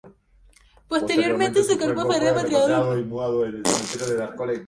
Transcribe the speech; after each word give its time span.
Posteriormente 0.87 1.63
su 1.63 1.77
cuerpo 1.77 2.05
fue 2.07 2.19
repatriado 2.19 2.95
e 2.95 3.01
inhumado 3.01 3.45
en 3.45 3.57
el 3.57 3.65
Cementerio 3.67 4.13
de 4.15 4.19
la 4.19 4.27
Recoleta. 4.31 4.59